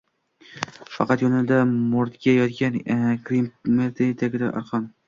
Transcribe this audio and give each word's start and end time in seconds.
Faqat 0.93 1.25
yonida 1.25 1.59
murda 1.75 2.35
yotgan 2.39 2.81
kriptomeriy 3.31 4.15
tagida 4.25 4.57
arqon 4.65 4.95